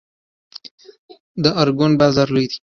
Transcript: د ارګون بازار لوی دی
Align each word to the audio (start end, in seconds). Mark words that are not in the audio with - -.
د 1.43 1.45
ارګون 1.61 1.91
بازار 2.01 2.27
لوی 2.33 2.45
دی 2.51 2.57